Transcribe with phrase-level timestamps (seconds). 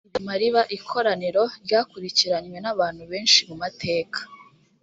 [0.03, 4.19] ibyo bituma riba ikoraniro ryakurikiranywe n’abantu benshi mu mateka